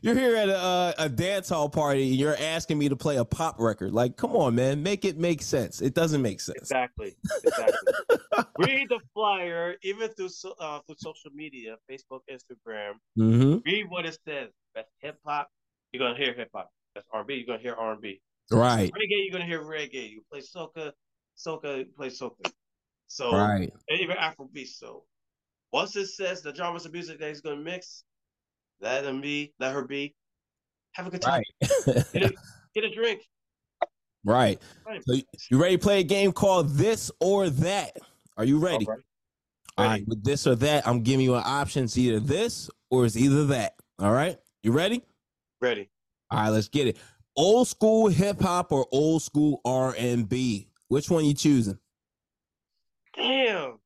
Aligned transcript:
You're 0.00 0.14
here 0.14 0.36
at 0.36 0.48
a, 0.48 0.94
a 0.98 1.08
dance 1.08 1.48
hall 1.48 1.68
party 1.68 2.08
and 2.10 2.16
you're 2.16 2.36
asking 2.36 2.78
me 2.78 2.88
to 2.88 2.96
play 2.96 3.16
a 3.16 3.24
pop 3.24 3.56
record. 3.58 3.92
Like, 3.92 4.16
come 4.16 4.36
on, 4.36 4.54
man, 4.54 4.82
make 4.82 5.04
it 5.04 5.18
make 5.18 5.42
sense. 5.42 5.80
It 5.80 5.94
doesn't 5.94 6.22
make 6.22 6.40
sense. 6.40 6.58
Exactly. 6.58 7.16
Exactly. 7.44 7.92
read 8.58 8.88
the 8.88 9.00
flyer, 9.14 9.74
even 9.82 10.08
through 10.10 10.28
uh, 10.60 10.80
through 10.86 10.96
social 10.98 11.30
media, 11.34 11.76
Facebook, 11.90 12.20
Instagram. 12.30 12.92
Mm-hmm. 13.18 13.58
Read 13.64 13.86
what 13.88 14.06
it 14.06 14.18
says. 14.26 14.48
That's 14.74 14.88
hip 15.00 15.18
hop. 15.24 15.48
You're 15.92 16.06
gonna 16.06 16.18
hear 16.18 16.34
hip 16.34 16.50
hop. 16.54 16.70
That's 16.94 17.06
R&B. 17.12 17.34
You're 17.34 17.46
gonna 17.46 17.62
hear 17.62 17.74
R&B. 17.74 18.20
Right. 18.50 18.90
Reggae. 18.92 19.24
You're 19.24 19.32
gonna 19.32 19.46
hear 19.46 19.62
reggae. 19.62 20.10
You 20.10 20.22
play 20.30 20.40
soca. 20.40 20.92
Soca. 21.36 21.78
You 21.78 21.86
play 21.96 22.08
soca. 22.08 22.50
So 23.08 23.32
Right. 23.32 23.72
and 23.88 24.00
even 24.00 24.16
Afrobeat. 24.16 24.68
So 24.68 25.04
once 25.72 25.96
it 25.96 26.06
says 26.08 26.42
the 26.42 26.54
genres 26.54 26.86
of 26.86 26.92
music 26.92 27.18
that 27.20 27.28
he's 27.28 27.40
gonna 27.40 27.56
mix, 27.56 28.04
let 28.80 29.04
him 29.04 29.20
be. 29.20 29.52
Let 29.58 29.72
her 29.72 29.82
be. 29.82 30.14
Have 30.92 31.06
a 31.06 31.10
good 31.10 31.22
time. 31.22 31.42
Right. 31.62 32.04
Get, 32.12 32.22
a, 32.22 32.32
get 32.74 32.84
a 32.84 32.90
drink. 32.94 33.22
right. 34.24 34.60
Right. 34.86 35.02
So 35.06 35.14
you 35.50 35.60
ready 35.62 35.76
to 35.76 35.82
play 35.82 36.00
a 36.00 36.04
game 36.04 36.32
called 36.32 36.70
This 36.70 37.10
or 37.20 37.50
That? 37.50 37.96
Are 38.36 38.44
you 38.44 38.58
ready? 38.58 38.86
All 38.86 38.94
right. 38.94 39.02
All 39.76 39.84
Ready. 39.84 40.00
right. 40.02 40.08
With 40.08 40.24
this 40.24 40.46
or 40.46 40.56
that, 40.56 40.88
I'm 40.88 41.02
giving 41.02 41.24
you 41.24 41.36
an 41.36 41.42
option. 41.44 41.84
It's 41.84 41.96
either 41.96 42.18
this 42.18 42.68
or 42.90 43.06
it's 43.06 43.16
either 43.16 43.46
that. 43.46 43.74
All 44.00 44.12
right. 44.12 44.36
You 44.64 44.72
ready? 44.72 45.04
Ready. 45.60 45.88
All 46.30 46.40
right, 46.40 46.48
let's 46.50 46.68
get 46.68 46.88
it. 46.88 46.96
Old 47.36 47.68
school 47.68 48.08
hip 48.08 48.40
hop 48.40 48.72
or 48.72 48.86
old 48.90 49.22
school 49.22 49.60
R 49.64 49.94
and 49.96 50.28
B? 50.28 50.68
Which 50.88 51.10
one 51.10 51.24
you 51.24 51.34
choosing? 51.34 51.78
Damn. 53.16 53.78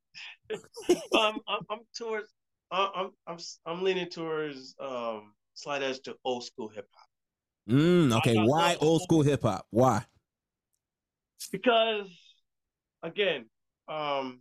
um, 0.53 1.41
I'm, 1.49 1.61
I'm 1.71 1.81
towards. 1.97 2.31
I'm 2.73 3.11
I'm 3.27 3.39
I'm 3.67 3.83
leaning 3.83 4.09
towards 4.09 4.75
um 4.81 5.35
slight 5.55 5.83
edge 5.83 6.01
to 6.03 6.17
old 6.25 6.45
school 6.45 6.69
hip 6.69 6.89
hop 6.95 7.09
Mm, 7.69 8.13
okay. 8.19 8.37
Why 8.37 8.77
old 8.81 9.03
school 9.03 9.23
hip 9.23 9.43
hop? 9.43 9.67
Why? 9.71 10.05
because 11.51 12.09
again, 13.03 13.47
um, 13.89 14.41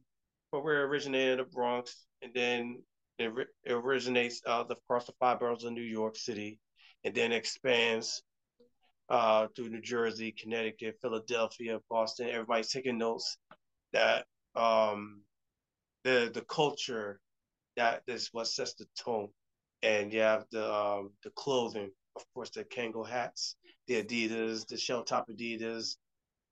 where 0.51 0.61
we 0.61 0.71
originated 0.71 1.31
in 1.31 1.37
the 1.39 1.51
Bronx, 1.51 2.05
and 2.21 2.31
then 2.33 2.81
it, 3.17 3.31
it 3.63 3.73
originates 3.73 4.41
uh, 4.45 4.63
across 4.69 5.05
the 5.05 5.13
five 5.19 5.39
boroughs 5.39 5.63
of 5.63 5.73
New 5.73 5.81
York 5.81 6.15
City, 6.15 6.59
and 7.03 7.13
then 7.13 7.31
expands 7.31 8.23
uh 9.09 9.47
to 9.55 9.69
New 9.69 9.81
Jersey, 9.81 10.33
Connecticut, 10.37 10.97
Philadelphia, 11.01 11.79
Boston. 11.89 12.29
Everybody's 12.29 12.71
taking 12.71 12.97
notes 12.97 13.37
that 13.93 14.25
um 14.55 15.21
the 16.03 16.31
the 16.33 16.41
culture 16.41 17.19
that 17.77 18.03
is 18.07 18.29
what 18.33 18.47
sets 18.47 18.73
the 18.75 18.85
tone. 18.97 19.29
And 19.83 20.13
you 20.13 20.21
have 20.21 20.45
the 20.51 20.71
um 20.73 21.11
the 21.23 21.31
clothing, 21.31 21.91
of 22.15 22.25
course, 22.33 22.51
the 22.51 22.63
Kangol 22.65 23.07
hats, 23.07 23.55
the 23.87 24.03
Adidas, 24.03 24.67
the 24.67 24.77
shell 24.77 25.03
top 25.03 25.29
Adidas, 25.29 25.97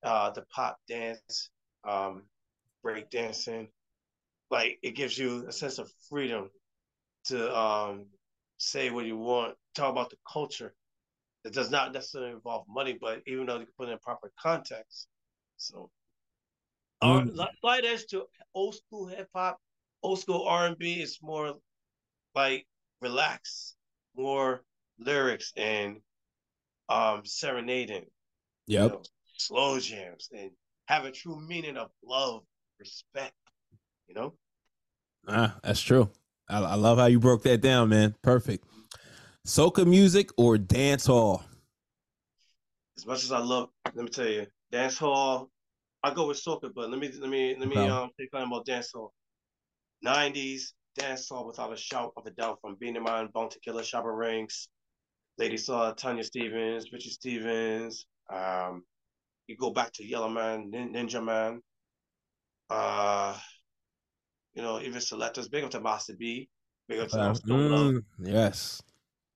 uh 0.04 0.32
the 0.32 0.44
pop 0.44 0.80
dance, 0.88 1.50
um, 1.84 2.24
break 2.84 3.10
dancing. 3.10 3.70
Like 4.52 4.80
it 4.84 4.92
gives 4.96 5.18
you 5.18 5.48
a 5.48 5.52
sense 5.52 5.80
of 5.80 5.92
freedom 6.10 6.50
to 7.26 7.58
um 7.58 8.08
say 8.58 8.90
what 8.92 9.06
you 9.06 9.18
want, 9.18 9.58
talk 9.76 9.92
about 9.92 10.10
the 10.12 10.18
culture. 10.32 10.74
It 11.46 11.54
does 11.54 11.72
not 11.72 11.94
necessarily 11.94 12.32
involve 12.34 12.66
money, 12.68 12.98
but 13.00 13.22
even 13.28 13.46
though 13.48 13.60
you 13.60 13.66
can 13.66 13.74
put 13.78 13.90
it 13.90 13.94
in 13.94 14.00
proper 14.00 14.32
context. 14.42 15.08
So 15.58 15.92
our 17.02 17.24
Mm. 17.24 17.34
li- 17.34 17.58
slight 17.62 17.86
edge 17.86 18.06
to 18.08 18.26
old 18.54 18.76
school 18.76 19.08
hip 19.08 19.30
hop, 19.34 19.60
old 20.04 20.20
school 20.20 20.46
R 20.48 20.68
and 20.68 20.78
B 20.78 21.02
is 21.02 21.20
more 21.22 21.56
like 22.36 22.68
relaxed, 23.02 23.76
more 24.16 24.64
lyrics 25.00 25.54
and 25.56 26.02
um 26.90 27.26
serenading, 27.26 28.06
you 28.78 28.80
Yep. 28.80 28.92
know, 28.92 29.02
slow 29.38 29.80
jams 29.80 30.30
and 30.34 30.52
have 30.88 31.06
a 31.06 31.12
true 31.12 31.40
meaning 31.40 31.78
of 31.78 31.90
love, 32.04 32.44
respect, 32.80 33.34
you 34.08 34.16
know? 34.16 34.34
Ah, 35.28 35.58
that's 35.64 35.82
true. 35.82 36.10
I, 36.50 36.60
I 36.60 36.76
love 36.76 36.98
how 36.98 37.06
you 37.06 37.20
broke 37.20 37.44
that 37.44 37.62
down, 37.62 37.90
man. 37.90 38.16
Perfect. 38.22 38.66
Soca 39.46 39.86
music 39.86 40.32
or 40.38 40.58
dance 40.58 41.06
hall? 41.06 41.44
As 42.98 43.06
much 43.06 43.24
as 43.24 43.32
I 43.32 43.40
love, 43.40 43.70
let 43.86 44.04
me 44.04 44.10
tell 44.10 44.28
you, 44.28 44.48
dance 44.72 44.98
hall, 44.98 45.50
I 46.04 46.14
go 46.14 46.28
with 46.28 46.38
soca, 46.38 46.74
but 46.74 46.90
let 46.90 47.00
me 47.00 47.12
let 47.12 47.30
me 47.30 47.56
let 47.58 47.68
me 47.68 47.76
Okay. 47.78 47.88
um 47.88 48.10
say 48.20 48.28
something 48.32 48.48
about 48.48 48.66
dance 48.66 48.92
hall. 48.92 49.14
Nineties 50.02 50.74
dance 50.96 51.30
hall 51.30 51.46
without 51.46 51.74
a 51.74 51.78
shout 51.78 52.14
of 52.18 52.26
a 52.26 52.32
doubt 52.32 52.60
from 52.62 52.76
Beenie 52.80 53.00
Man, 53.00 53.30
Bounty 53.34 53.60
Killer, 53.64 53.84
Shabba 53.84 54.16
Ranks, 54.16 54.70
Lady 55.38 55.58
Saw, 55.58 55.92
Tanya 55.94 56.24
Stephens, 56.24 56.92
Richie 56.92 57.10
Stephens. 57.10 58.06
Um, 58.32 58.84
you 59.48 59.56
go 59.58 59.72
back 59.72 59.92
to 59.94 60.06
Yellowman, 60.06 60.70
Nin- 60.70 60.94
Ninjaman. 60.94 61.60
Uh, 62.70 63.38
you 64.54 64.62
know, 64.62 64.80
even 64.82 65.02
selectors, 65.02 65.48
big 65.48 65.64
up 65.64 65.72
to 65.72 65.80
Master 65.80 66.14
B, 66.18 66.50
big 66.88 67.00
up 67.00 67.10
to 67.10 67.20
Uh, 67.20 67.34
mm, 67.34 68.04
yes. 68.20 68.82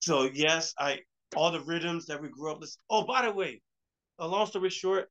So 0.01 0.29
yes, 0.33 0.73
I 0.77 0.99
all 1.35 1.51
the 1.51 1.61
rhythms 1.61 2.05
that 2.07 2.21
we 2.21 2.29
grew 2.29 2.51
up 2.51 2.59
listening. 2.59 2.83
Oh, 2.89 3.05
by 3.05 3.25
the 3.25 3.31
way, 3.31 3.61
a 4.19 4.27
long 4.27 4.45
story 4.45 4.69
short, 4.69 5.09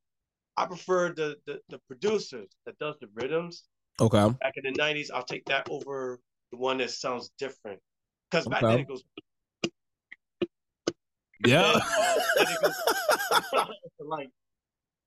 I 0.55 0.65
prefer 0.67 1.13
the, 1.13 1.35
the 1.45 1.59
the 1.69 1.79
producers 1.87 2.49
that 2.65 2.77
does 2.79 2.95
the 3.01 3.07
rhythms 3.13 3.63
Okay. 3.99 4.35
back 4.41 4.53
in 4.55 4.63
the 4.63 4.71
nineties. 4.77 5.11
I'll 5.11 5.23
take 5.23 5.45
that 5.45 5.67
over 5.69 6.19
the 6.51 6.57
one 6.57 6.77
that 6.79 6.91
sounds 6.91 7.31
different. 7.37 7.79
Because 8.29 8.47
back 8.47 8.63
Okay. 8.63 8.71
then 8.71 8.79
it 8.79 8.87
goes 8.87 9.03
Yeah. 11.45 11.73
then 12.37 12.47
it 12.49 12.61
goes 12.61 12.75
like 13.99 14.29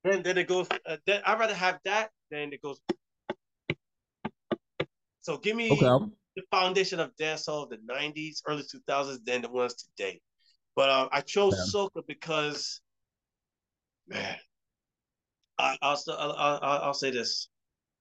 then 0.05 0.23
then 0.23 0.39
it 0.39 0.47
goes 0.47 0.69
uh, 0.87 0.97
then 1.07 1.23
I'd 1.25 1.39
rather 1.39 1.55
have 1.55 1.79
that 1.85 2.11
than 2.31 2.53
it 2.53 2.61
goes 2.61 2.79
so 5.27 5.39
give 5.39 5.57
me 5.57 5.71
okay. 5.71 6.07
the 6.37 6.43
foundation 6.53 7.01
of 7.01 7.11
dancehall 7.17 7.65
of 7.65 7.71
the 7.71 7.79
90s, 7.79 8.43
early 8.47 8.63
2000s 8.63 9.25
than 9.25 9.43
the 9.43 9.49
ones 9.49 9.75
today. 9.75 10.21
But 10.77 10.89
um, 10.89 11.09
I 11.11 11.23
chose 11.23 11.75
soca 11.75 12.07
because, 12.07 12.81
man, 14.07 14.37
I, 15.59 15.77
I'll, 15.83 16.01
I'll, 16.11 16.33
I'll, 16.33 16.83
I'll 16.83 16.95
say 16.95 17.11
this. 17.11 17.49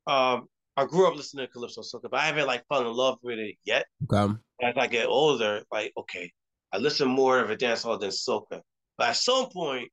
Um, 0.05 0.47
I 0.77 0.85
grew 0.85 1.07
up 1.07 1.15
listening 1.15 1.45
to 1.45 1.51
calypso 1.51 1.81
soca, 1.81 2.09
but 2.09 2.19
I 2.19 2.25
haven't 2.25 2.47
like 2.47 2.65
fallen 2.67 2.87
in 2.87 2.93
love 2.93 3.17
with 3.23 3.39
it 3.39 3.55
yet. 3.63 3.85
Okay. 4.11 4.33
As 4.61 4.73
I 4.77 4.87
get 4.87 5.07
older, 5.07 5.63
like 5.71 5.93
okay, 5.97 6.31
I 6.73 6.77
listen 6.77 7.07
more 7.07 7.39
of 7.39 7.49
a 7.49 7.55
dancehall 7.55 7.99
than 7.99 8.09
soca. 8.09 8.61
But 8.97 9.09
at 9.09 9.15
some 9.15 9.49
point, 9.49 9.89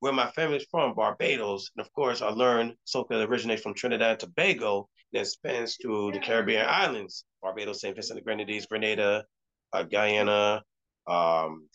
where 0.00 0.12
my 0.12 0.30
family's 0.32 0.66
from, 0.70 0.94
Barbados, 0.94 1.70
and 1.76 1.86
of 1.86 1.92
course 1.92 2.22
I 2.22 2.28
learned 2.30 2.74
soca 2.86 3.26
originates 3.26 3.62
from 3.62 3.74
Trinidad 3.74 4.10
and 4.10 4.18
Tobago, 4.18 4.88
and 5.12 5.18
then 5.18 5.24
spans 5.24 5.76
to 5.78 6.10
the 6.12 6.18
Caribbean 6.18 6.66
islands, 6.68 7.24
Barbados, 7.40 7.80
St. 7.80 7.94
Vincent 7.94 8.18
and 8.18 8.24
Grenadines, 8.24 8.66
Grenada, 8.66 9.24
uh, 9.72 9.84
Guyana, 9.84 10.62
um, 11.06 11.68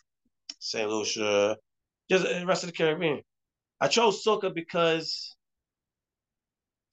St. 0.59 0.89
Lucia, 0.89 1.55
just 2.09 2.25
the 2.25 2.45
rest 2.45 2.63
of 2.63 2.69
the 2.69 2.75
Caribbean. 2.75 3.21
I 3.79 3.87
chose 3.87 4.23
soca 4.25 4.53
because 4.53 5.36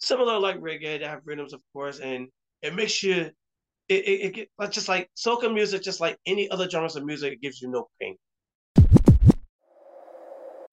similar 0.05 0.39
like 0.39 0.61
reggae, 0.61 0.99
they 1.01 1.07
have 1.07 1.23
rhythms, 1.25 1.53
of 1.53 1.61
course, 1.73 2.01
and 2.01 2.29
it 2.63 2.75
makes 2.75 3.03
you 3.03 3.31
it, 3.89 3.95
it, 4.09 4.39
it, 4.39 4.71
just 4.71 4.89
like 4.89 5.11
soca 5.17 5.53
music, 5.53 5.83
just 5.83 6.01
like 6.01 6.19
any 6.27 6.49
other 6.51 6.69
genres 6.69 6.97
of 6.97 7.05
music, 7.05 7.35
it 7.35 7.43
gives 7.43 7.61
you 7.61 7.71
no 7.71 7.89
pain. 8.01 8.17